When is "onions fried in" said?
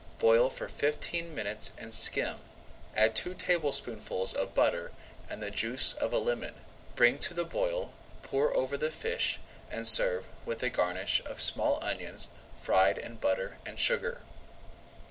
11.83-13.17